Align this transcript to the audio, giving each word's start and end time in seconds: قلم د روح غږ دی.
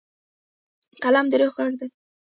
قلم 1.03 1.25
د 1.31 1.33
روح 1.39 1.51
غږ 1.57 1.73
دی. 1.79 1.87